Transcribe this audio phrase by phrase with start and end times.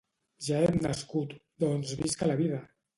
[0.45, 2.67] Ja hem nascut, doncs visca la vida!